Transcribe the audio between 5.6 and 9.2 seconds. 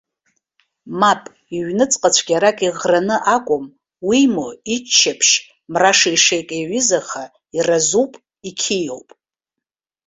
мра шеишеик иаҩызаха, иразуп, иқьиоуп.